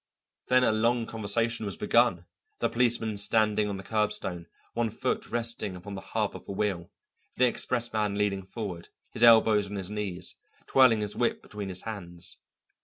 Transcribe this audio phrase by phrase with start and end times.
[0.47, 2.25] Then a long conversation was begun,
[2.57, 6.89] the policeman standing on the curbstone, one foot resting upon the hub of a wheel,
[7.35, 12.37] the expressman leaning forward, his elbows on his knees, twirling his whip between his hands.